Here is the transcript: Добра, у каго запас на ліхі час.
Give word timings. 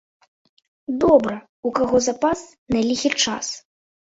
Добра, 1.03 1.35
у 1.67 1.73
каго 1.77 2.01
запас 2.09 2.39
на 2.75 2.79
ліхі 2.89 3.13
час. 3.27 3.55